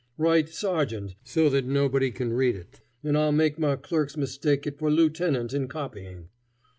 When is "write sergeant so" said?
0.17-1.47